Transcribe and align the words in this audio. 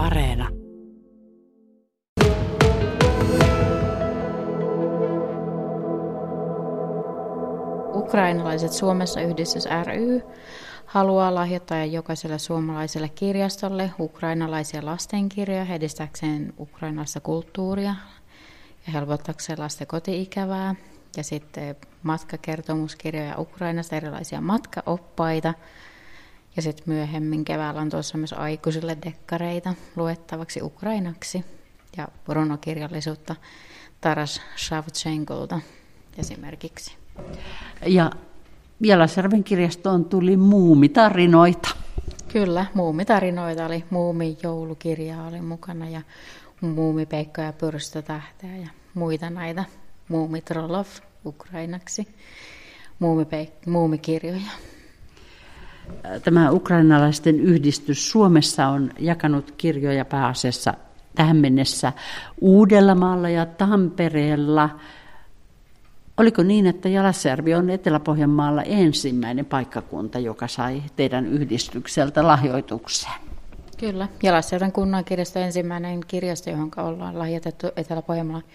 Areena. 0.00 0.48
Ukrainalaiset 7.94 8.72
Suomessa 8.72 9.20
yhdistys 9.20 9.64
ry 9.84 10.22
haluaa 10.86 11.34
lahjoittaa 11.34 11.84
jokaiselle 11.84 12.38
suomalaiselle 12.38 13.08
kirjastolle 13.08 13.90
ukrainalaisia 13.98 14.84
lastenkirjoja 14.84 15.74
edistääkseen 15.74 16.54
ukrainalaista 16.58 17.20
kulttuuria 17.20 17.94
ja 18.86 18.92
helpottaakseen 18.92 19.60
lasten 19.60 19.86
kotiikävää. 19.86 20.74
Ja 21.16 21.24
sitten 21.24 21.76
matkakertomuskirjoja 22.02 23.38
Ukrainasta, 23.38 23.96
erilaisia 23.96 24.40
matkaoppaita. 24.40 25.54
Ja 26.56 26.62
sitten 26.62 26.84
myöhemmin 26.86 27.44
keväällä 27.44 27.80
on 27.80 27.90
tuossa 27.90 28.18
myös 28.18 28.32
aikuisille 28.32 28.96
dekkareita 29.06 29.74
luettavaksi 29.96 30.62
ukrainaksi 30.62 31.44
ja 31.96 32.08
runokirjallisuutta 32.28 33.36
Taras 34.00 34.40
Shavchenkolta 34.56 35.60
esimerkiksi. 36.18 36.96
Ja 37.86 38.10
Jalasjärven 38.80 39.44
kirjastoon 39.44 40.04
tuli 40.04 40.36
muumitarinoita. 40.36 41.68
Kyllä, 42.32 42.66
muumitarinoita 42.74 43.66
oli, 43.66 43.84
muumin 43.90 44.36
joulukirja 44.42 45.22
oli 45.22 45.40
mukana 45.40 45.88
ja 45.88 46.02
muumipeikka 46.60 47.42
ja 47.42 47.52
pyrstötähteä 47.52 48.56
ja 48.56 48.68
muita 48.94 49.30
näitä 49.30 49.64
muumitrolov 50.08 50.86
ukrainaksi 51.26 52.08
muumipeik- 53.00 53.66
muumikirjoja. 53.66 54.50
Tämä 56.24 56.50
ukrainalaisten 56.50 57.40
yhdistys 57.40 58.10
Suomessa 58.10 58.66
on 58.66 58.90
jakanut 58.98 59.50
kirjoja 59.50 60.04
pääasiassa 60.04 60.74
tähän 61.14 61.36
mennessä 61.36 61.92
Uudellamaalla 62.40 63.28
ja 63.28 63.46
Tampereella– 63.46 64.70
Oliko 66.20 66.42
niin, 66.42 66.66
että 66.66 66.88
Jalasjärvi 66.88 67.54
on 67.54 67.70
Etelä-Pohjanmaalla 67.70 68.62
ensimmäinen 68.62 69.46
paikkakunta, 69.46 70.18
joka 70.18 70.48
sai 70.48 70.82
teidän 70.96 71.26
yhdistykseltä 71.26 72.26
lahjoituksen? 72.26 73.12
Kyllä, 73.78 74.08
Jalasjärven 74.22 74.72
kunnan 74.72 75.04
kirjasto 75.04 75.38
ensimmäinen 75.38 76.00
kirjasto, 76.08 76.50
johon 76.50 76.70
ollaan 76.76 77.18
lahjoitettu 77.18 77.66
Etelä-Pohjanmaalla 77.76 78.46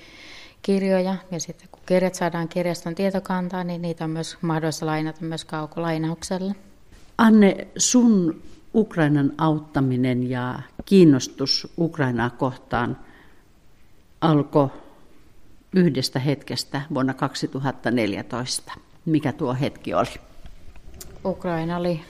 kirjoja. 0.61 1.15
Ja 1.31 1.39
sitten 1.39 1.67
kun 1.71 1.81
kirjat 1.85 2.15
saadaan 2.15 2.47
kirjaston 2.47 2.95
tietokantaan, 2.95 3.67
niin 3.67 3.81
niitä 3.81 4.03
on 4.03 4.09
myös 4.09 4.37
mahdollista 4.41 4.85
lainata 4.85 5.25
myös 5.25 5.45
kaukolainauksella. 5.45 6.53
Anne, 7.17 7.67
sun 7.77 8.41
Ukrainan 8.75 9.31
auttaminen 9.37 10.29
ja 10.29 10.59
kiinnostus 10.85 11.73
Ukrainaa 11.77 12.29
kohtaan 12.29 12.97
alkoi 14.21 14.69
yhdestä 15.75 16.19
hetkestä 16.19 16.81
vuonna 16.93 17.13
2014. 17.13 18.73
Mikä 19.05 19.33
tuo 19.33 19.53
hetki 19.53 19.93
oli? 19.93 20.21
Ukraina 21.25 21.77
oli 21.77 22.01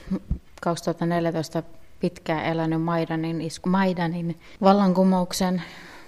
2014 0.60 1.62
pitkään 2.00 2.44
elänyt 2.44 2.82
Maidanin, 2.82 3.40
isku, 3.40 3.68
Maidanin 3.68 4.40
vallankumouksen 4.60 5.62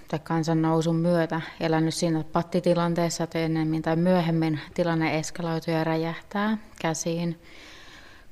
tai 0.09 0.19
kansannousun 0.19 0.97
myötä 0.97 1.41
elänyt 1.61 1.95
siinä 1.95 2.25
pattitilanteessa, 2.33 3.25
että 3.25 3.39
ennemmin 3.39 3.83
tai 3.83 3.97
myöhemmin 3.97 4.61
tilanne 4.75 5.19
eskaloituu 5.19 5.75
ja 5.75 5.85
räjähtää 5.85 6.59
käsiin, 6.81 7.41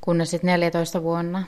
kunnes 0.00 0.30
sitten 0.30 0.48
14 0.48 1.02
vuonna 1.02 1.44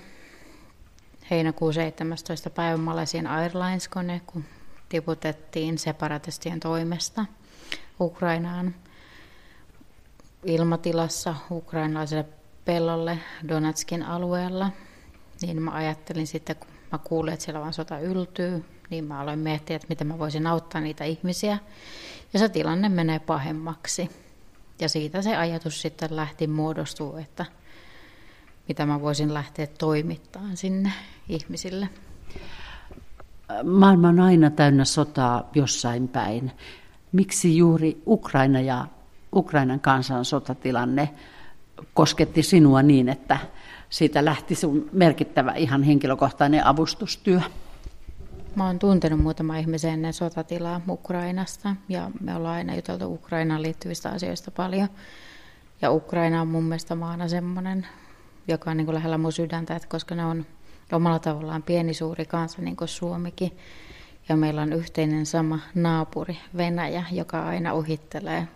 heinäkuun 1.30 1.74
17. 1.74 2.50
päivän 2.50 2.80
Malesian 2.80 3.27
Airlines-kone, 3.27 4.20
kun 4.27 4.44
tiputettiin 4.88 5.78
separatistien 5.78 6.60
toimesta– 6.60 7.24
Ukrainaan 8.00 8.74
ilmatilassa 10.44 11.34
ukrainalaiselle 11.50 12.25
pellolle 12.64 13.19
Donetskin 13.48 14.03
alueella, 14.03 14.70
niin 15.42 15.62
mä 15.62 15.70
ajattelin 15.70 16.26
sitten, 16.26 16.56
kun 16.56 16.69
mä 16.92 16.98
kuulin, 16.98 17.32
että 17.32 17.44
siellä 17.44 17.60
vaan 17.60 17.72
sota 17.72 17.98
yltyy, 17.98 18.65
niin 18.91 19.04
mä 19.04 19.20
aloin 19.20 19.38
miettiä, 19.38 19.76
että 19.76 19.88
miten 19.88 20.06
mä 20.06 20.19
voisin 20.19 20.47
auttaa 20.47 20.80
niitä 20.80 21.04
ihmisiä. 21.04 21.59
Ja 22.32 22.38
se 22.38 22.48
tilanne 22.48 22.88
menee 22.88 23.19
pahemmaksi. 23.19 24.10
Ja 24.80 24.88
siitä 24.88 25.22
se 25.22 25.36
ajatus 25.36 25.82
sitten 25.82 26.16
lähti 26.16 26.47
muodostuu, 26.47 27.16
että 27.16 27.47
mitä 28.68 28.86
mä 28.86 29.00
voisin 29.00 29.34
lähteä 29.34 29.66
toimittamaan 29.66 30.56
sinne 30.56 30.92
ihmisille. 31.28 31.88
Maailma 33.64 34.08
on 34.08 34.20
aina 34.20 34.50
täynnä 34.50 34.84
sotaa 34.84 35.50
jossain 35.54 36.08
päin 36.08 36.52
miksi 37.12 37.56
juuri 37.56 38.02
Ukraina 38.06 38.60
ja 38.60 38.86
Ukrainan 39.34 39.80
kansan 39.80 40.24
sotatilanne 40.24 41.10
kosketti 41.94 42.42
sinua 42.42 42.82
niin, 42.82 43.08
että 43.08 43.38
siitä 43.90 44.24
lähti 44.24 44.54
sun 44.54 44.88
merkittävä 44.92 45.52
ihan 45.52 45.82
henkilökohtainen 45.82 46.66
avustustyö? 46.66 47.40
Mä 48.54 48.66
oon 48.66 48.78
tuntenut 48.78 49.20
muutama 49.20 49.58
ihmisen 49.58 49.92
ennen 49.92 50.12
sotatilaa 50.12 50.80
Ukrainasta 50.88 51.76
ja 51.88 52.10
me 52.20 52.36
ollaan 52.36 52.56
aina 52.56 52.74
juteltu 52.74 53.14
Ukrainaan 53.14 53.62
liittyvistä 53.62 54.10
asioista 54.10 54.50
paljon. 54.50 54.88
Ja 55.82 55.92
Ukraina 55.92 56.40
on 56.40 56.48
mun 56.48 56.64
mielestä 56.64 56.94
maana 56.94 57.28
semmoinen, 57.28 57.86
joka 58.48 58.70
on 58.70 58.76
niin 58.76 58.84
kuin 58.84 58.94
lähellä 58.94 59.19
mun 59.19 59.32
sydäntä, 59.32 59.76
että 59.76 59.88
koska 59.88 60.14
ne 60.14 60.25
on 60.25 60.47
omalla 60.92 61.19
tavallaan 61.19 61.62
pieni 61.62 61.94
suuri 61.94 62.26
kansa, 62.26 62.62
niin 62.62 62.76
kuin 62.76 62.88
Suomikin, 62.88 63.59
ja 64.28 64.36
meillä 64.36 64.62
on 64.62 64.72
yhteinen 64.72 65.26
sama 65.26 65.59
naapuri 65.75 66.38
Venäjä, 66.56 67.04
joka 67.12 67.47
aina 67.47 67.75
uhittelee 67.75 68.48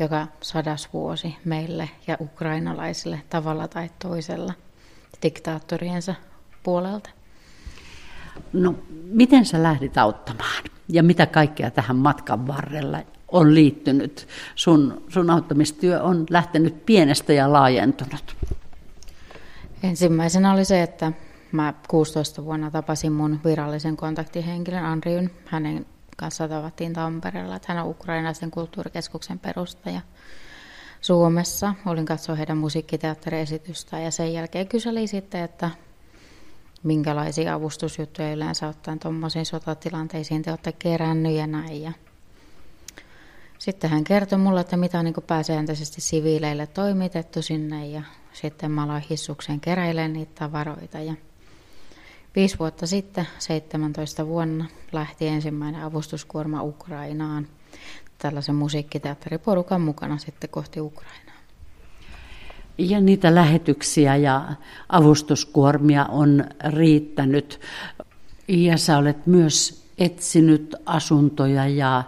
joka 0.00 0.26
sadas 0.40 0.88
vuosi 0.92 1.36
meille 1.44 1.90
ja 2.06 2.16
ukrainalaisille 2.20 3.22
tavalla 3.30 3.68
tai 3.68 3.90
toisella 3.98 4.52
diktaattoriensa 5.22 6.14
puolelta. 6.62 7.10
No, 8.52 8.74
miten 9.04 9.46
sä 9.46 9.62
lähdit 9.62 9.98
auttamaan 9.98 10.64
ja 10.88 11.02
mitä 11.02 11.26
kaikkea 11.26 11.70
tähän 11.70 11.96
matkan 11.96 12.46
varrella 12.46 12.98
on 13.28 13.54
liittynyt? 13.54 14.28
Sun, 14.54 15.02
sun 15.08 15.30
auttamistyö 15.30 16.02
on 16.02 16.26
lähtenyt 16.30 16.86
pienestä 16.86 17.32
ja 17.32 17.52
laajentunut. 17.52 18.36
Ensimmäisenä 19.82 20.52
oli 20.52 20.64
se, 20.64 20.82
että 20.82 21.12
Mä 21.52 21.74
16 21.88 22.44
vuonna 22.44 22.70
tapasin 22.70 23.12
mun 23.12 23.40
virallisen 23.44 23.96
kontaktihenkilön 23.96 24.84
Andriyn. 24.84 25.30
Hänen 25.46 25.86
kanssa 26.16 26.48
tavattiin 26.48 26.92
Tampereella, 26.92 27.56
että 27.56 27.72
hän 27.72 27.84
on 27.84 27.90
ukrainaisen 27.90 28.50
kulttuurikeskuksen 28.50 29.38
perustaja 29.38 30.00
Suomessa. 31.00 31.74
Olin 31.86 32.06
katsoa 32.06 32.34
heidän 32.34 32.58
musiikkiteatteriesitystä 32.58 33.98
ja 33.98 34.10
sen 34.10 34.32
jälkeen 34.32 34.68
kyselin 34.68 35.08
sitten, 35.08 35.42
että 35.42 35.70
minkälaisia 36.82 37.54
avustusjuttuja 37.54 38.32
yleensä 38.32 38.68
ottaen 38.68 38.98
tuommoisiin 38.98 39.46
sotatilanteisiin 39.46 40.42
te 40.42 40.50
olette 40.50 40.72
kerännyt 40.72 41.32
ja 41.32 41.46
näin. 41.46 41.82
Ja 41.82 41.92
sitten 43.58 43.90
hän 43.90 44.04
kertoi 44.04 44.38
mulle, 44.38 44.60
että 44.60 44.76
mitä 44.76 44.98
on 44.98 45.04
niin 45.04 45.14
pääsääntöisesti 45.26 46.00
siviileille 46.00 46.66
toimitettu 46.66 47.42
sinne 47.42 47.86
ja 47.86 48.02
sitten 48.32 48.70
mä 48.70 48.82
aloin 48.82 49.04
hissukseen 49.10 49.60
keräilemään 49.60 50.12
niitä 50.12 50.32
tavaroita. 50.34 50.98
Ja 50.98 51.14
Viisi 52.36 52.58
vuotta 52.58 52.86
sitten, 52.86 53.26
17 53.38 54.26
vuonna, 54.26 54.66
lähti 54.92 55.28
ensimmäinen 55.28 55.82
avustuskuorma 55.82 56.62
Ukrainaan 56.62 57.46
tällaisen 58.18 58.54
musiikkiteatteriporukan 58.54 59.80
mukana 59.80 60.18
sitten 60.18 60.50
kohti 60.50 60.80
Ukrainaa. 60.80 61.34
Ja 62.78 63.00
niitä 63.00 63.34
lähetyksiä 63.34 64.16
ja 64.16 64.48
avustuskuormia 64.88 66.04
on 66.04 66.44
riittänyt. 66.68 67.60
Ja 68.48 68.78
sä 68.78 68.98
olet 68.98 69.26
myös 69.26 69.84
etsinyt 69.98 70.74
asuntoja 70.86 71.68
ja 71.68 72.02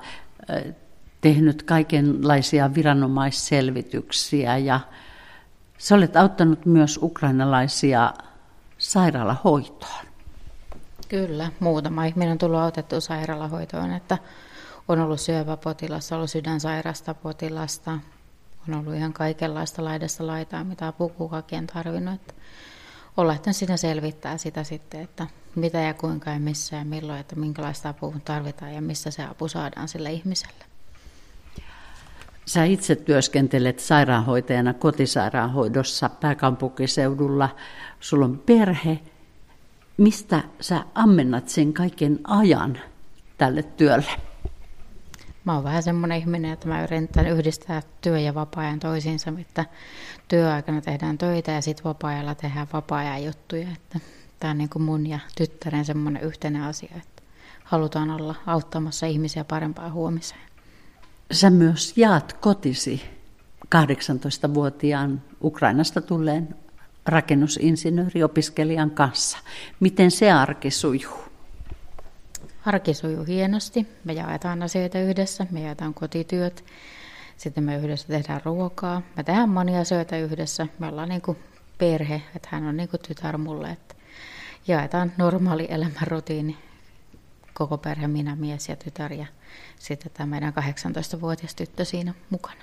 tehnyt 1.20 1.62
kaikenlaisia 1.62 2.74
viranomaisselvityksiä 2.74 4.56
ja 4.56 4.80
sä 5.78 5.94
olet 5.94 6.16
auttanut 6.16 6.66
myös 6.66 6.98
ukrainalaisia 7.02 8.12
sairaalahoitoon. 8.78 10.04
Kyllä, 11.08 11.50
muutama 11.60 12.04
ihminen 12.04 12.32
on 12.32 12.38
tullut 12.38 12.60
autettu 12.60 13.00
sairaalahoitoon, 13.00 13.92
että 13.92 14.18
on 14.88 15.00
ollut 15.00 15.20
syöpäpotilasta, 15.20 16.16
ollut 16.16 16.30
sydänsairasta 16.30 17.14
potilasta, 17.14 17.98
on 18.68 18.74
ollut 18.74 18.94
ihan 18.94 19.12
kaikenlaista 19.12 19.84
laidasta 19.84 20.26
laitaa, 20.26 20.64
mitä 20.64 20.86
apu 20.86 21.08
kukakin 21.08 21.66
tarvinnut. 21.66 22.14
Että 22.14 22.34
on 23.16 23.26
lähtenyt 23.26 23.56
siinä 23.56 23.76
selvittää 23.76 24.38
sitä 24.38 24.64
sitten, 24.64 25.00
että 25.00 25.26
mitä 25.54 25.78
ja 25.78 25.94
kuinka 25.94 26.30
ja 26.30 26.38
missä 26.38 26.76
ja 26.76 26.84
milloin, 26.84 27.20
että 27.20 27.36
minkälaista 27.36 27.88
apua 27.88 28.14
tarvitaan 28.24 28.74
ja 28.74 28.82
missä 28.82 29.10
se 29.10 29.24
apu 29.24 29.48
saadaan 29.48 29.88
sille 29.88 30.12
ihmiselle. 30.12 30.64
Sä 32.46 32.64
itse 32.64 32.96
työskentelet 32.96 33.78
sairaanhoitajana 33.78 34.74
kotisairaanhoidossa 34.74 36.08
pääkaupunkiseudulla. 36.08 37.48
Sulla 38.00 38.24
on 38.24 38.38
perhe 38.38 39.00
Mistä 39.96 40.42
sä 40.60 40.84
ammennat 40.94 41.48
sen 41.48 41.72
kaiken 41.72 42.20
ajan 42.24 42.78
tälle 43.38 43.62
työlle? 43.62 44.12
Mä 45.44 45.54
oon 45.54 45.64
vähän 45.64 45.82
semmoinen 45.82 46.18
ihminen, 46.18 46.52
että 46.52 46.68
mä 46.68 46.84
yritän 46.84 47.26
yhdistää 47.26 47.82
työ- 48.00 48.20
ja 48.20 48.34
vapaa-ajan 48.34 48.80
toisiinsa, 48.80 49.32
että 49.40 49.64
työaikana 50.28 50.80
tehdään 50.80 51.18
töitä 51.18 51.52
ja 51.52 51.62
sitten 51.62 51.84
vapaa-ajalla 51.84 52.34
tehdään 52.34 52.66
vapaa-ajan 52.72 53.24
juttuja. 53.24 53.68
Että 53.72 54.00
tämä 54.40 54.50
on 54.50 54.58
niin 54.58 54.68
kuin 54.68 54.82
mun 54.82 55.06
ja 55.06 55.18
tyttären 55.36 55.84
semmoinen 55.84 56.22
yhteinen 56.22 56.62
asia, 56.62 56.92
että 56.96 57.22
halutaan 57.64 58.10
olla 58.10 58.34
auttamassa 58.46 59.06
ihmisiä 59.06 59.44
parempaa 59.44 59.90
huomiseen. 59.90 60.53
Sä 61.34 61.50
myös 61.50 61.96
jaat 61.96 62.32
kotisi 62.32 63.02
18-vuotiaan 63.74 65.22
Ukrainasta 65.42 66.00
tulleen 66.00 66.56
rakennusinsinööriopiskelijan 67.06 68.90
kanssa. 68.90 69.38
Miten 69.80 70.10
se 70.10 70.32
arki 70.32 70.70
sujuu? 70.70 71.24
Arki 72.66 72.94
sujuu 72.94 73.24
hienosti. 73.24 73.86
Me 74.04 74.12
jaetaan 74.12 74.62
asioita 74.62 74.98
yhdessä, 74.98 75.46
me 75.50 75.60
jaetaan 75.60 75.94
kotityöt. 75.94 76.64
Sitten 77.36 77.64
me 77.64 77.76
yhdessä 77.76 78.08
tehdään 78.08 78.40
ruokaa. 78.44 79.02
Me 79.16 79.24
tehdään 79.24 79.48
monia 79.48 79.80
asioita 79.80 80.16
yhdessä. 80.16 80.66
Me 80.78 80.86
ollaan 80.88 81.08
niin 81.08 81.22
kuin 81.22 81.38
perhe, 81.78 82.22
että 82.36 82.48
hän 82.52 82.66
on 82.66 82.76
niin 82.76 82.88
kuin 82.88 83.00
tytär 83.08 83.38
mulle. 83.38 83.70
Että 83.70 83.94
jaetaan 84.68 85.12
normaali 85.18 85.66
elämän 85.70 86.06
rutiini. 86.06 86.56
Koko 87.54 87.78
perhe, 87.78 88.08
minä, 88.08 88.36
mies 88.36 88.68
ja 88.68 88.76
tytär 88.76 89.12
ja 89.12 89.26
sitten 89.78 90.12
tämä 90.14 90.26
meidän 90.26 90.52
18-vuotias 90.52 91.54
tyttö 91.54 91.84
siinä 91.84 92.14
mukana. 92.30 92.62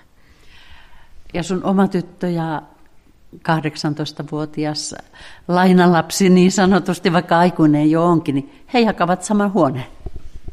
Ja 1.34 1.44
sun 1.44 1.64
oma 1.64 1.88
tyttö 1.88 2.30
ja 2.30 2.62
18-vuotias 3.36 4.96
lainalapsi 5.48 6.30
niin 6.30 6.52
sanotusti, 6.52 7.14
vaikka 7.14 7.40
aikuinen 7.40 7.92
jo 7.92 8.06
onkin, 8.06 8.36
niin 8.36 8.66
he 8.74 8.80
jakavat 8.80 9.24
saman 9.24 9.54
huoneen. 9.54 9.86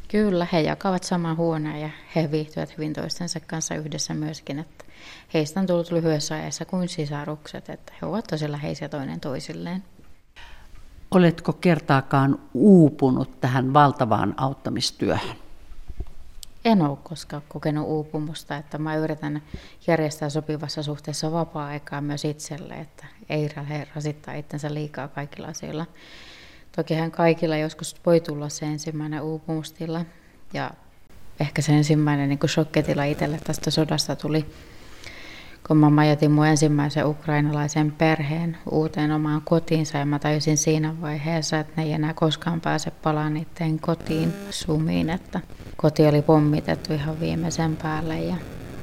Kyllä, 0.09 0.47
he 0.53 0.61
jakavat 0.61 1.03
saman 1.03 1.37
huoneen 1.37 1.81
ja 1.81 1.91
he 2.17 2.31
viihtyvät 2.31 2.77
hyvin 2.77 2.93
toistensa 2.93 3.41
kanssa 3.41 3.75
yhdessä 3.75 4.15
myöskin. 4.15 4.59
Että 4.59 4.85
heistä 5.35 5.61
on 5.61 5.67
tullut 5.67 5.91
lyhyessä 5.91 6.35
ajassa 6.35 6.65
kuin 6.65 6.89
sisarukset, 6.89 7.69
että 7.69 7.93
he 8.03 8.07
ovat 8.07 8.25
tosi 8.25 8.53
läheisiä 8.53 8.89
toinen 8.89 9.21
toisilleen. 9.21 9.85
Oletko 11.11 11.53
kertaakaan 11.53 12.39
uupunut 12.55 13.41
tähän 13.41 13.73
valtavaan 13.75 14.35
auttamistyöhön? 14.37 15.37
En 16.65 16.83
ole 16.83 16.99
koskaan 17.03 17.43
kokenut 17.49 17.87
uupumusta, 17.87 18.57
että 18.57 18.79
mä 18.79 18.97
yritän 18.97 19.43
järjestää 19.87 20.31
sopivassa 20.31 20.83
suhteessa 20.83 21.33
vapaa-aikaa 21.33 22.01
myös 22.01 22.25
itselle, 22.25 22.75
että 22.75 23.07
ei 23.29 23.49
rasittaa 23.95 24.35
itsensä 24.35 24.75
liikaa 24.75 25.09
kaikilla 25.09 25.49
asioilla. 25.49 25.87
Tokihan 26.77 27.11
kaikilla 27.11 27.57
joskus 27.57 27.97
voi 28.07 28.21
tulla 28.21 28.49
se 28.49 28.67
ensimmäinen 28.67 29.23
uupumustila 29.23 30.05
ja 30.53 30.71
ehkä 31.41 31.63
se 31.63 31.73
ensimmäinen 31.73 32.29
niin 32.29 32.39
shokketila 32.49 33.05
itselle 33.05 33.41
tästä 33.45 33.71
sodasta 33.71 34.17
tuli 34.17 34.47
kun 35.69 35.77
mä 35.77 35.91
majoitin 35.91 36.31
mun 36.31 36.47
ensimmäisen 36.47 37.07
ukrainalaisen 37.07 37.93
perheen 37.93 38.57
uuteen 38.71 39.13
omaan 39.13 39.43
kotiinsa 39.45 39.99
ja 39.99 40.07
mä 40.07 40.19
tajusin 40.19 40.59
siinä 40.59 41.01
vaiheessa, 41.01 41.59
että 41.59 41.73
ne 41.77 41.83
ei 41.83 41.93
enää 41.93 42.15
koskaan 42.15 42.61
pääse 42.61 42.91
palaamaan 42.91 43.35
niiden 43.35 43.79
kotiin 43.79 44.33
sumiin, 44.51 45.11
että 45.11 45.41
koti 45.77 46.07
oli 46.07 46.23
pommitettu 46.23 46.95
ihan 46.95 47.21
viimeisen 47.21 47.77
päälle 47.77 48.21
ja 48.21 48.35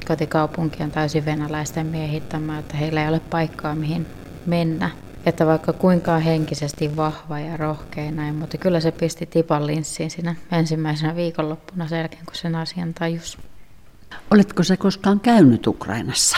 kotikaupunki 0.07 0.83
on 0.83 0.91
täysin 0.91 1.25
venäläisten 1.25 1.87
miehittämä, 1.87 2.59
että 2.59 2.77
heillä 2.77 3.03
ei 3.03 3.09
ole 3.09 3.19
paikkaa 3.19 3.75
mihin 3.75 4.05
mennä. 4.45 4.89
Että 5.25 5.45
vaikka 5.45 5.73
kuinka 5.73 6.17
henkisesti 6.17 6.95
vahva 6.95 7.39
ja 7.39 7.57
rohkea 7.57 8.11
näin, 8.11 8.35
mutta 8.35 8.57
kyllä 8.57 8.79
se 8.79 8.91
pisti 8.91 9.25
tipan 9.25 9.67
linssiin 9.67 10.11
siinä 10.11 10.35
ensimmäisenä 10.51 11.15
viikonloppuna 11.15 11.87
sen 11.87 11.99
jälkeen, 11.99 12.25
kun 12.25 12.35
sen 12.35 12.55
asian 12.55 12.93
tajus. 12.93 13.37
Oletko 14.31 14.63
se 14.63 14.77
koskaan 14.77 15.19
käynyt 15.19 15.67
Ukrainassa? 15.67 16.37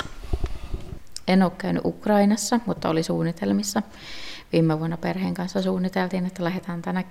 En 1.27 1.43
ole 1.43 1.51
käynyt 1.57 1.85
Ukrainassa, 1.85 2.59
mutta 2.65 2.89
oli 2.89 3.03
suunnitelmissa. 3.03 3.83
Viime 4.53 4.79
vuonna 4.79 4.97
perheen 4.97 5.33
kanssa 5.33 5.61
suunniteltiin, 5.61 6.25
että 6.25 6.43
lähdetään 6.43 6.81
tänä 6.81 7.03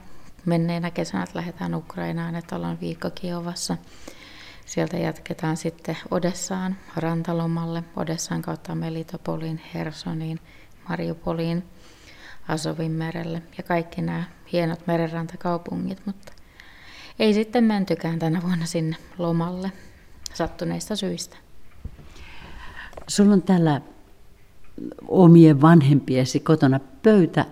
menneenä 0.44 0.90
kesänä, 0.90 1.22
että 1.22 1.38
lähdetään 1.38 1.74
Ukrainaan, 1.74 2.34
että 2.34 2.56
ollaan 2.56 2.80
viikko 2.80 3.10
Kiovassa. 3.10 3.76
Sieltä 4.66 4.96
jatketaan 4.96 5.56
sitten 5.56 5.98
Odessaan 6.10 6.76
rantalomalle, 6.96 7.84
Odessaan 7.96 8.42
kautta 8.42 8.74
Melitopoliin, 8.74 9.60
Hersoniin, 9.74 10.40
Mariupoliin, 10.88 11.64
Asovin 12.48 12.92
merelle 12.92 13.42
ja 13.58 13.62
kaikki 13.62 14.02
nämä 14.02 14.24
hienot 14.52 14.86
merenrantakaupungit, 14.86 16.06
mutta 16.06 16.32
ei 17.18 17.34
sitten 17.34 17.64
mentykään 17.64 18.18
tänä 18.18 18.42
vuonna 18.42 18.66
sinne 18.66 18.96
lomalle 19.18 19.72
sattuneista 20.34 20.96
syistä. 20.96 21.36
Sulla 23.08 23.32
on 23.32 23.42
täällä 23.42 23.80
omien 25.08 25.60
vanhempiesi 25.60 26.40
kotona 26.40 26.80
pöytä 27.02 27.44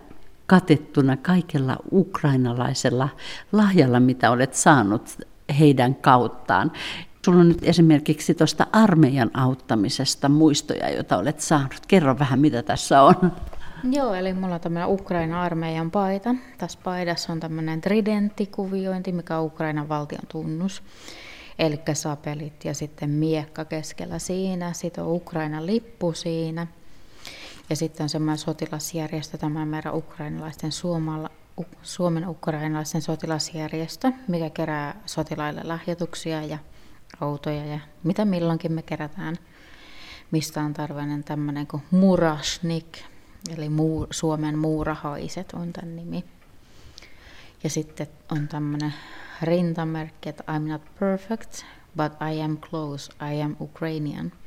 katettuna 0.46 1.16
kaikella 1.16 1.76
ukrainalaisella 1.92 3.08
lahjalla, 3.52 4.00
mitä 4.00 4.30
olet 4.30 4.54
saanut 4.54 5.18
heidän 5.58 5.94
kauttaan. 5.94 6.72
Sulla 7.24 7.40
on 7.40 7.48
nyt 7.48 7.62
esimerkiksi 7.62 8.34
tuosta 8.34 8.66
armeijan 8.72 9.30
auttamisesta 9.34 10.28
muistoja, 10.28 10.90
joita 10.90 11.16
olet 11.16 11.40
saanut. 11.40 11.80
Kerro 11.88 12.18
vähän, 12.18 12.40
mitä 12.40 12.62
tässä 12.62 13.02
on. 13.02 13.32
Joo, 13.90 14.14
eli 14.14 14.32
mulla 14.32 14.54
on 14.54 14.60
tämmöinen 14.60 14.88
Ukraina-armeijan 14.88 15.90
paita. 15.90 16.34
Tässä 16.58 16.78
paidassa 16.84 17.32
on 17.32 17.40
tämmöinen 17.40 17.80
tridenttikuviointi, 17.80 19.12
mikä 19.12 19.38
on 19.38 19.44
Ukrainan 19.44 19.88
valtion 19.88 20.26
tunnus. 20.28 20.82
Eli 21.58 21.80
sapelit 21.92 22.64
ja 22.64 22.74
sitten 22.74 23.10
miekka 23.10 23.64
keskellä 23.64 24.18
siinä. 24.18 24.72
Sitten 24.72 25.04
on 25.04 25.12
Ukrainan 25.12 25.66
lippu 25.66 26.12
siinä. 26.12 26.66
Ja 27.70 27.76
sitten 27.76 28.04
on 28.04 28.08
semmoinen 28.08 28.38
sotilasjärjestö, 28.38 29.38
tämä 29.38 29.66
meidän 29.66 29.94
ukrainalaisten 29.94 30.72
Suomalla, 30.72 31.30
Suomen 31.82 32.28
ukrainalaisten 32.28 33.02
sotilasjärjestö, 33.02 34.12
mikä 34.28 34.50
kerää 34.50 35.00
sotilaille 35.06 35.60
lahjoituksia 35.64 36.42
ja 36.42 36.58
autoja 37.20 37.64
ja 37.64 37.80
mitä 38.02 38.24
milloinkin 38.24 38.72
me 38.72 38.82
kerätään, 38.82 39.36
mistä 40.30 40.60
on 40.60 40.74
tarvinen 40.74 41.24
tämmöinen 41.24 41.66
kuin 41.66 41.82
Murashnik, 41.90 42.98
eli 43.56 43.68
muu, 43.68 44.06
Suomen 44.10 44.58
muurahaiset 44.58 45.52
on 45.52 45.72
tämän 45.72 45.96
nimi. 45.96 46.24
Ja 47.64 47.70
sitten 47.70 48.06
on 48.30 48.48
tämmöinen 48.48 48.94
rintamerkki, 49.42 50.28
että 50.28 50.44
I'm 50.46 50.68
not 50.68 50.82
perfect, 51.00 51.64
but 51.96 52.12
I 52.34 52.42
am 52.42 52.58
close, 52.58 53.12
I 53.32 53.42
am 53.42 53.56
Ukrainian– 53.60 54.32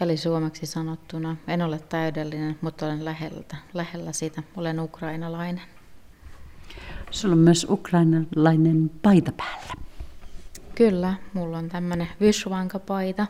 Eli 0.00 0.16
suomeksi 0.16 0.66
sanottuna, 0.66 1.36
en 1.48 1.62
ole 1.62 1.78
täydellinen, 1.78 2.58
mutta 2.60 2.86
olen 2.86 3.04
läheltä, 3.04 3.56
lähellä 3.74 4.12
sitä. 4.12 4.42
Olen 4.56 4.80
ukrainalainen. 4.80 5.62
Sulla 7.10 7.32
on 7.32 7.38
myös 7.38 7.66
ukrainalainen 7.70 8.90
paita 9.02 9.32
päällä. 9.32 9.72
Kyllä, 10.74 11.14
mulla 11.32 11.58
on 11.58 11.68
tämmöinen 11.68 12.08
Vyshvanka-paita. 12.20 13.26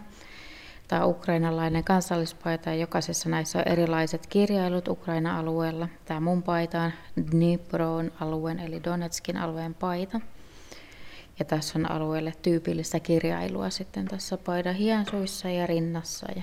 Tämä 0.88 1.04
on 1.04 1.11
ukrainalainen 1.11 1.85
kansallispaita 1.85 2.70
ja 2.70 2.76
jokaisessa 2.76 3.28
näissä 3.28 3.58
on 3.58 3.68
erilaiset 3.68 4.26
kirjailut 4.26 4.88
Ukraina-alueella. 4.88 5.88
Tämä 6.04 6.20
mun 6.20 6.42
paita 6.42 6.82
on 6.82 6.92
Dnipron 7.30 8.12
alueen 8.20 8.61
eli 8.61 8.85
Donetskin 8.85 9.37
alueen 9.37 9.75
paita. 9.75 10.20
Ja 11.38 11.44
tässä 11.44 11.78
on 11.78 11.90
alueelle 11.90 12.32
tyypillistä 12.42 13.00
kirjailua 13.00 13.70
sitten 13.70 14.04
tässä 14.04 14.37
paidan 14.37 14.75
hiensuissa 14.75 15.49
ja 15.49 15.66
rinnassa 15.66 16.26
ja 16.37 16.42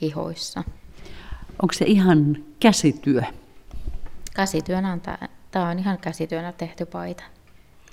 hihoissa. 0.00 0.62
Onko 1.62 1.72
se 1.72 1.84
ihan 1.84 2.36
käsityö? 2.60 3.22
Käsityönä 4.34 4.92
on 4.92 5.00
tämä. 5.00 5.18
Tämä 5.50 5.68
on 5.68 5.78
ihan 5.78 5.98
käsityönä 5.98 6.52
tehty 6.52 6.86
paita, 6.86 7.22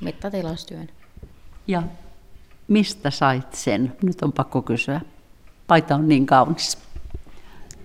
mittatilaustyön. 0.02 0.90
Ja 1.68 1.84
mistä 2.68 3.12
sait 3.12 3.54
sen? 3.54 3.96
Nyt 4.04 4.22
on 4.22 4.34
pakko 4.34 4.62
kysyä. 4.62 5.02
Paita 5.68 5.96
on 5.96 6.08
niin 6.08 6.26
kaunis. 6.26 6.78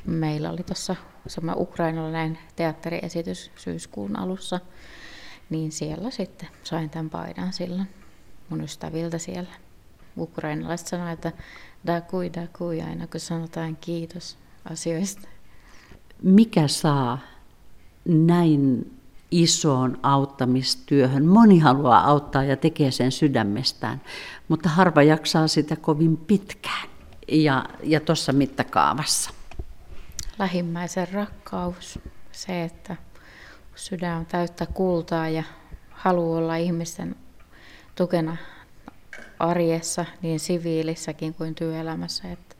Meillä 0.04 0.50
oli 0.50 0.62
tuossa 0.62 0.96
semmoinen 1.26 1.62
ukrainalainen 1.62 2.38
teatteriesitys 2.56 3.50
syyskuun 3.56 4.18
alussa, 4.18 4.60
niin 5.50 5.72
siellä 5.72 6.10
sitten 6.10 6.48
sain 6.64 6.90
tämän 6.90 7.10
paidan 7.10 7.52
silloin 7.52 7.88
mun 8.48 8.60
ystäviltä 8.60 9.18
siellä. 9.18 9.50
Ukrainalaiset 10.16 10.86
sanoivat, 10.86 11.12
että 11.12 11.42
dakui, 11.86 12.30
dakui, 12.34 12.82
aina 12.82 13.06
kun 13.06 13.20
sanotaan 13.20 13.76
kiitos 13.80 14.38
asioista. 14.70 15.28
Mikä 16.22 16.68
saa 16.68 17.18
näin 18.04 18.92
isoon 19.30 19.98
auttamistyöhön. 20.02 21.26
Moni 21.26 21.58
haluaa 21.58 22.04
auttaa 22.04 22.44
ja 22.44 22.56
tekee 22.56 22.90
sen 22.90 23.12
sydämestään, 23.12 24.00
mutta 24.48 24.68
harva 24.68 25.02
jaksaa 25.02 25.48
sitä 25.48 25.76
kovin 25.76 26.16
pitkään 26.16 26.88
ja, 27.28 27.64
ja 27.82 28.00
tuossa 28.00 28.32
mittakaavassa. 28.32 29.30
Lähimmäisen 30.38 31.08
rakkaus, 31.12 31.98
se, 32.32 32.64
että 32.64 32.96
Sydän 33.74 34.18
on 34.18 34.26
täyttä 34.26 34.66
kultaa 34.66 35.28
ja 35.28 35.42
haluaa 35.90 36.38
olla 36.38 36.56
ihmisten 36.56 37.16
tukena 37.94 38.36
arjessa, 39.42 40.04
niin 40.22 40.40
siviilissäkin 40.40 41.34
kuin 41.34 41.54
työelämässä. 41.54 42.32
Että 42.32 42.54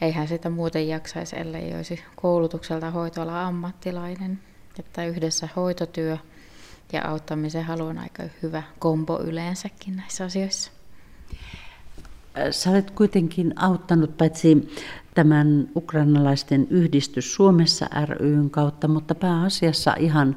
eihän 0.00 0.28
sitä 0.28 0.50
muuten 0.50 0.88
jaksaisi, 0.88 1.38
ellei 1.38 1.74
olisi 1.74 2.04
koulutukselta 2.16 2.90
hoitoala 2.90 3.42
ammattilainen. 3.46 4.38
Että 4.78 5.04
yhdessä 5.04 5.48
hoitotyö 5.56 6.18
ja 6.92 7.08
auttamisen 7.08 7.64
halu 7.64 7.86
on 7.86 7.98
aika 7.98 8.22
hyvä 8.42 8.62
kombo 8.78 9.20
yleensäkin 9.20 9.96
näissä 9.96 10.24
asioissa. 10.24 10.70
Sä 12.50 12.70
olet 12.70 12.90
kuitenkin 12.90 13.52
auttanut 13.56 14.16
paitsi 14.16 14.76
tämän 15.14 15.68
ukrainalaisten 15.76 16.66
yhdistys 16.70 17.34
Suomessa 17.34 17.86
ryn 18.04 18.50
kautta, 18.50 18.88
mutta 18.88 19.14
pääasiassa 19.14 19.94
ihan 19.98 20.36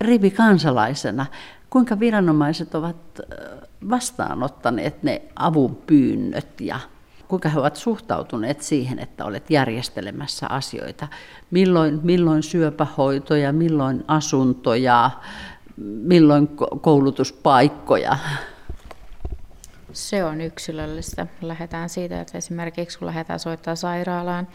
rivikansalaisena. 0.00 1.26
Kuinka 1.70 2.00
viranomaiset 2.00 2.74
ovat 2.74 3.20
vastaanottaneet 3.90 5.02
ne 5.02 5.22
avun 5.36 5.76
pyynnöt 5.76 6.60
ja 6.60 6.80
kuinka 7.28 7.48
he 7.48 7.58
ovat 7.58 7.76
suhtautuneet 7.76 8.62
siihen, 8.62 8.98
että 8.98 9.24
olet 9.24 9.50
järjestelemässä 9.50 10.46
asioita? 10.48 11.08
Milloin, 11.50 12.00
milloin 12.02 12.42
syöpähoitoja, 12.42 13.52
milloin 13.52 14.04
asuntoja, 14.08 15.10
milloin 16.02 16.48
koulutuspaikkoja? 16.80 18.18
Se 19.92 20.24
on 20.24 20.40
yksilöllistä. 20.40 21.26
Lähdetään 21.42 21.88
siitä, 21.88 22.20
että 22.20 22.38
esimerkiksi 22.38 22.98
kun 22.98 23.06
lähdetään 23.06 23.40
soittaa 23.40 23.76
sairaalaan 23.76 24.48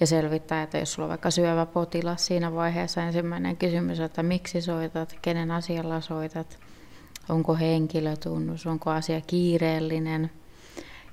ja 0.00 0.06
selvittää, 0.06 0.62
että 0.62 0.78
jos 0.78 0.92
sulla 0.92 1.06
on 1.06 1.10
vaikka 1.10 1.30
syövä 1.30 1.66
potilas 1.66 2.26
siinä 2.26 2.54
vaiheessa, 2.54 3.02
ensimmäinen 3.02 3.56
kysymys 3.56 3.98
on, 4.00 4.06
että 4.06 4.22
miksi 4.22 4.62
soitat, 4.62 5.16
kenen 5.22 5.50
asialla 5.50 6.00
soitat, 6.00 6.58
onko 7.28 7.54
henkilötunnus, 7.54 8.66
onko 8.66 8.90
asia 8.90 9.20
kiireellinen 9.20 10.30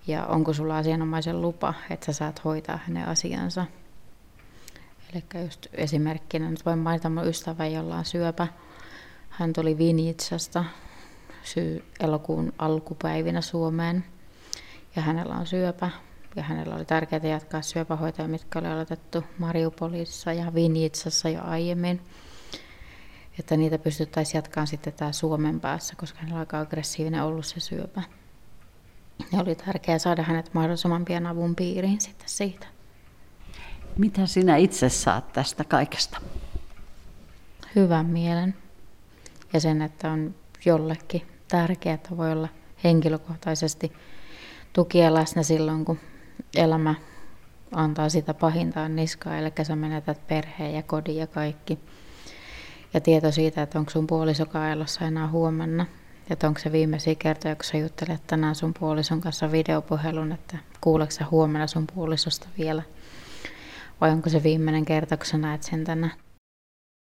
ja 0.07 0.25
onko 0.25 0.53
sulla 0.53 0.77
asianomaisen 0.77 1.41
lupa, 1.41 1.73
että 1.89 2.05
sä 2.05 2.13
saat 2.13 2.43
hoitaa 2.43 2.79
hänen 2.87 3.07
asiansa. 3.07 3.65
Eli 5.13 5.23
just 5.43 5.67
esimerkkinä 5.73 6.49
nyt 6.49 6.65
voin 6.65 6.79
mainita 6.79 7.09
mun 7.09 7.27
ystävän, 7.27 7.73
jolla 7.73 7.97
on 7.97 8.05
syöpä. 8.05 8.47
Hän 9.29 9.53
tuli 9.53 9.77
Vinitsasta 9.77 10.65
syy 11.43 11.85
elokuun 11.99 12.53
alkupäivinä 12.57 13.41
Suomeen 13.41 14.03
ja 14.95 15.01
hänellä 15.01 15.35
on 15.35 15.47
syöpä 15.47 15.89
ja 16.35 16.43
hänellä 16.43 16.75
oli 16.75 16.85
tärkeää 16.85 17.27
jatkaa 17.27 17.61
syöpähoitoja, 17.61 18.27
mitkä 18.27 18.59
oli 18.59 18.67
aloitettu 18.67 19.23
Mariupolissa 19.37 20.33
ja 20.33 20.53
Vinitsassa 20.53 21.29
jo 21.29 21.41
aiemmin. 21.43 22.01
Että 23.39 23.57
niitä 23.57 23.77
pystyttäisiin 23.77 24.37
jatkamaan 24.37 24.67
sitten 24.67 24.93
tää 24.93 25.11
Suomen 25.11 25.59
päässä, 25.59 25.95
koska 25.97 26.19
hänellä 26.19 26.35
on 26.35 26.39
aika 26.39 26.59
aggressiivinen 26.59 27.23
ollut 27.23 27.45
se 27.45 27.59
syöpä. 27.59 28.03
Ja 29.31 29.41
oli 29.41 29.55
tärkeää 29.55 29.99
saada 29.99 30.23
hänet 30.23 30.53
mahdollisimman 30.53 31.05
pian 31.05 31.27
avun 31.27 31.55
piiriin 31.55 32.01
sitten 32.01 32.29
siitä. 32.29 32.67
Mitä 33.97 34.25
sinä 34.25 34.57
itse 34.57 34.89
saat 34.89 35.33
tästä 35.33 35.63
kaikesta? 35.63 36.21
Hyvän 37.75 38.05
mielen 38.05 38.55
ja 39.53 39.59
sen, 39.59 39.81
että 39.81 40.11
on 40.11 40.35
jollekin 40.65 41.27
tärkeää, 41.47 41.95
että 41.95 42.17
voi 42.17 42.31
olla 42.31 42.49
henkilökohtaisesti 42.83 43.91
tukia 44.73 45.13
läsnä 45.13 45.43
silloin, 45.43 45.85
kun 45.85 45.99
elämä 46.55 46.95
antaa 47.71 48.09
sitä 48.09 48.33
pahintaan 48.33 48.95
niskaa, 48.95 49.37
eli 49.37 49.51
sä 49.63 49.75
menetät 49.75 50.27
perheen 50.27 50.73
ja 50.73 50.83
kodin 50.83 51.15
ja 51.15 51.27
kaikki. 51.27 51.79
Ja 52.93 53.01
tieto 53.01 53.31
siitä, 53.31 53.61
että 53.61 53.79
onko 53.79 53.91
sun 53.91 54.07
puoliso 54.07 54.45
kaelossa 54.45 55.05
enää 55.05 55.27
huomenna. 55.27 55.85
Että 56.29 56.47
onko 56.47 56.59
se 56.59 56.71
viimeisiä 56.71 57.15
kertoja, 57.15 57.55
kun 57.55 57.65
sä 57.65 57.77
juttelet 57.77 58.27
tänään 58.27 58.55
sun 58.55 58.73
puolison 58.79 59.21
kanssa 59.21 59.51
videopuhelun, 59.51 60.31
että 60.31 60.57
kuuleeko 60.81 61.11
sä 61.11 61.25
huomenna 61.31 61.67
sun 61.67 61.87
puolisosta 61.95 62.47
vielä. 62.57 62.83
Vai 64.01 64.11
onko 64.11 64.29
se 64.29 64.43
viimeinen 64.43 64.85
kerta, 64.85 65.17
kun 65.17 65.25
sä 65.25 65.37
näet 65.37 65.63
sen 65.63 65.83
tänään. 65.83 66.13